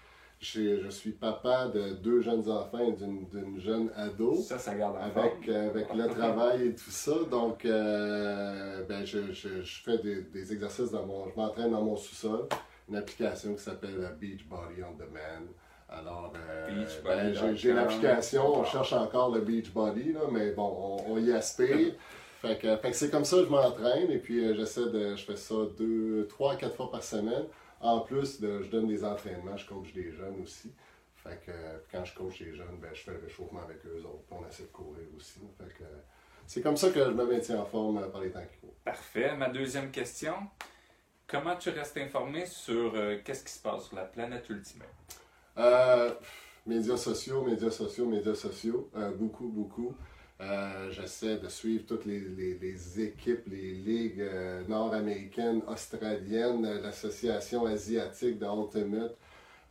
je 0.44 0.90
suis 0.90 1.12
papa 1.12 1.68
de 1.68 1.94
deux 1.94 2.20
jeunes 2.20 2.48
enfants 2.50 2.86
et 2.86 2.92
d'une 2.92 3.58
jeune 3.58 3.90
ado. 3.96 4.36
Ça, 4.36 4.58
ça 4.58 4.74
garde 4.74 4.96
avec, 5.00 5.48
euh, 5.48 5.70
avec 5.70 5.94
le 5.94 6.06
travail 6.08 6.68
et 6.68 6.74
tout 6.74 6.90
ça. 6.90 7.14
Donc, 7.30 7.64
euh, 7.64 8.84
ben, 8.88 9.04
je, 9.04 9.32
je, 9.32 9.62
je, 9.62 9.82
fais 9.82 9.98
des, 9.98 10.22
des, 10.22 10.52
exercices 10.52 10.90
dans 10.90 11.06
mon. 11.06 11.28
Je 11.30 11.36
m'entraîne 11.36 11.70
dans 11.70 11.82
mon 11.82 11.96
sous-sol. 11.96 12.46
une 12.88 12.96
application 12.96 13.54
qui 13.54 13.62
s'appelle 13.62 14.16
Beachbody 14.20 14.82
on 14.82 14.96
Demand. 14.96 15.48
Alors, 15.88 16.32
euh, 16.36 16.84
ben, 17.04 17.54
j'ai- 17.54 17.72
l'application, 17.72 18.60
on 18.60 18.64
cherche 18.64 18.92
encore 18.92 19.34
le 19.34 19.40
Beachbody, 19.40 20.12
là, 20.12 20.20
mais 20.30 20.50
bon, 20.52 20.98
on, 21.08 21.12
on 21.14 21.18
y 21.18 21.32
aspire. 21.32 21.94
Fait 22.44 22.58
que, 22.58 22.76
fait 22.76 22.90
que 22.90 22.96
c'est 22.96 23.10
comme 23.10 23.24
ça 23.24 23.38
que 23.38 23.44
je 23.44 23.48
m'entraîne 23.48 24.10
et 24.10 24.18
puis 24.18 24.44
euh, 24.44 24.54
j'essaie 24.54 24.90
de. 24.90 25.16
Je 25.16 25.24
fais 25.24 25.36
ça 25.36 25.54
deux, 25.78 26.26
trois, 26.28 26.56
quatre 26.56 26.76
fois 26.76 26.90
par 26.90 27.02
semaine. 27.02 27.44
En 27.84 28.00
plus, 28.00 28.40
de, 28.40 28.62
je 28.62 28.70
donne 28.70 28.88
des 28.88 29.04
entraînements, 29.04 29.56
je 29.58 29.66
coach 29.68 29.92
des 29.92 30.10
jeunes 30.10 30.40
aussi. 30.42 30.72
Fait 31.16 31.38
que 31.44 31.52
quand 31.92 32.02
je 32.04 32.14
coach 32.14 32.40
les 32.40 32.54
jeunes, 32.54 32.78
ben, 32.80 32.90
je 32.94 33.02
fais 33.02 33.12
le 33.12 33.18
réchauffement 33.18 33.60
avec 33.60 33.84
eux 33.84 34.02
autres. 34.04 34.24
on 34.30 34.46
essaie 34.48 34.62
de 34.62 34.68
courir 34.68 35.06
aussi. 35.14 35.40
Fait 35.58 35.68
que 35.78 35.84
c'est 36.46 36.62
comme 36.62 36.78
ça 36.78 36.90
que 36.90 37.04
je 37.04 37.10
me 37.10 37.26
maintiens 37.26 37.60
en 37.60 37.66
forme 37.66 37.98
euh, 37.98 38.08
par 38.08 38.22
les 38.22 38.30
temps 38.30 38.40
qui 38.50 38.56
courent. 38.58 38.74
Parfait. 38.84 39.36
Ma 39.36 39.50
deuxième 39.50 39.90
question. 39.90 40.34
Comment 41.26 41.56
tu 41.56 41.68
restes 41.68 41.96
informé 41.98 42.46
sur 42.46 42.94
euh, 42.94 43.18
qu'est-ce 43.22 43.44
qui 43.44 43.52
se 43.52 43.60
passe 43.60 43.84
sur 43.88 43.96
la 43.96 44.04
planète 44.04 44.48
Ultimate? 44.48 44.88
Euh, 45.58 46.10
médias 46.66 46.96
sociaux, 46.96 47.42
médias 47.42 47.70
sociaux, 47.70 48.06
médias 48.06 48.34
sociaux. 48.34 48.90
euh, 48.96 49.10
beaucoup, 49.10 49.48
beaucoup. 49.48 49.94
Euh, 50.40 50.90
J'essaie 50.90 51.38
de 51.38 51.48
suivre 51.48 51.84
toutes 51.86 52.04
les, 52.06 52.18
les- 52.20 52.58
les 52.58 53.00
équipes, 53.00 53.46
les 53.46 53.72
ligues 53.72 54.20
euh, 54.20 54.64
nord-américaines, 54.66 55.62
australiennes, 55.68 56.64
euh, 56.66 56.80
l'association 56.80 57.66
asiatique 57.66 58.38
de 58.38 58.46
Ultimate. 58.46 59.16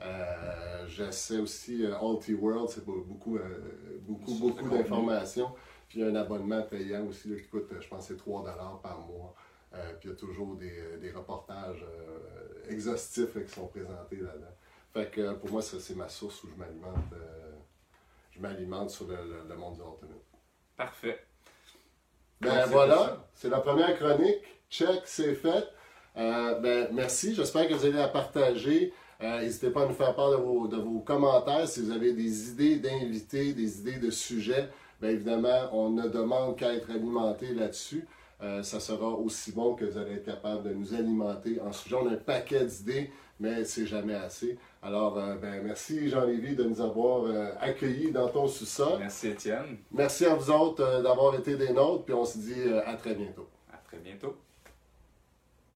Euh, 0.02 0.88
J'essaie 0.88 1.38
aussi 1.40 1.84
Ulti 1.84 2.34
World, 2.34 2.70
c'est 2.70 2.84
beaucoup, 2.86 3.38
beaucoup, 4.08 4.34
beaucoup 4.36 4.70
d'informations. 4.70 5.52
Puis 5.88 6.00
il 6.00 6.06
y 6.06 6.08
a 6.08 6.12
un 6.12 6.16
abonnement 6.16 6.62
payant 6.64 7.06
aussi 7.08 7.28
là, 7.30 7.36
qui 7.40 7.48
coûte, 7.48 7.68
je 7.80 7.88
pense, 7.88 8.08
c'est 8.08 8.18
3 8.18 8.44
par 8.82 9.00
mois. 9.02 9.36
Puis 10.00 10.08
il 10.08 10.10
y 10.10 10.14
a 10.14 10.16
toujours 10.16 10.56
des, 10.56 10.98
des 11.02 11.12
reportages 11.12 11.86
exhaustifs 12.70 13.36
là, 13.36 13.42
qui 13.42 13.52
sont 13.54 13.68
présentés 13.68 14.16
là-dedans. 14.18 14.56
Fait 14.94 15.10
que 15.12 15.34
pour 15.34 15.52
moi, 15.52 15.62
c'est 15.62 15.96
ma 15.96 16.08
source 16.10 16.44
où 16.44 16.48
je 16.50 16.56
m'alimente. 16.56 17.14
je 18.32 18.40
m'alimente 18.40 18.90
sur 18.92 19.08
le, 19.08 19.16
le- 19.16 19.48
le 19.50 19.56
monde 19.56 19.76
du 19.76 19.82
Ultimate. 19.82 20.22
Parfait. 20.78 21.20
Ben 22.42 22.64
Donc, 22.64 22.72
voilà, 22.72 23.26
c'est 23.36 23.50
la 23.50 23.60
première 23.60 23.96
chronique. 23.98 24.42
Check, 24.70 25.02
c'est 25.06 25.36
fait. 25.36 25.68
Euh, 26.18 26.60
ben, 26.60 26.90
merci, 26.92 27.34
j'espère 27.36 27.68
que 27.68 27.74
vous 27.74 27.86
allez 27.86 27.94
la 27.94 28.08
partager. 28.08 28.94
Euh, 29.22 29.40
N'hésitez 29.42 29.70
pas 29.70 29.84
à 29.84 29.86
nous 29.88 29.94
faire 29.94 30.16
part 30.16 30.32
de 30.32 30.36
vos, 30.38 30.68
de 30.68 30.78
vos 30.78 31.00
commentaires 31.00 31.68
si 31.68 31.82
vous 31.82 31.92
avez 31.92 32.14
des 32.14 32.50
idées 32.50 32.78
d'invités, 32.78 33.54
des 33.54 33.80
idées 33.80 33.98
de 33.98 34.10
sujets. 34.10 34.70
Bien 35.02 35.12
évidemment, 35.12 35.70
on 35.72 35.90
ne 35.90 36.08
demande 36.08 36.58
qu'à 36.58 36.74
être 36.74 36.90
alimenté 36.90 37.54
là-dessus. 37.54 38.06
Euh, 38.42 38.62
ça 38.64 38.80
sera 38.80 39.08
aussi 39.08 39.52
bon 39.54 39.76
que 39.76 39.86
vous 39.86 39.98
allez 39.98 40.16
être 40.16 40.26
capable 40.26 40.64
de 40.64 40.74
nous 40.74 40.94
alimenter 40.94 41.62
en 41.62 41.72
sujet. 41.72 41.96
On 41.96 42.08
a 42.08 42.14
un 42.14 42.18
paquet 42.18 42.66
d'idées, 42.66 43.12
mais 43.40 43.64
c'est 43.64 43.86
jamais 43.86 44.16
assez. 44.16 44.58
Alors, 44.86 45.18
euh, 45.18 45.36
ben, 45.36 45.64
merci 45.64 46.10
Jean-Lévy 46.10 46.56
de 46.58 46.66
nous 46.66 46.82
avoir 46.82 47.24
euh, 47.24 47.52
accueillis 47.62 48.12
dans 48.12 48.28
ton 48.28 48.48
sous-sol. 48.48 49.00
Merci 49.00 49.30
Étienne. 49.30 49.78
Merci 49.94 50.26
à 50.26 50.36
vous 50.36 50.52
autres 50.52 50.84
euh, 50.84 51.02
d'avoir 51.02 51.36
été 51.36 51.56
des 51.56 51.72
nôtres, 51.72 52.04
puis 52.04 52.14
on 52.14 52.26
se 52.26 52.38
dit 52.38 52.70
à 52.86 52.94
très 52.96 53.16
bientôt. 53.16 53.48
À 53.72 53.78
très 53.78 53.98
bientôt. 53.98 54.36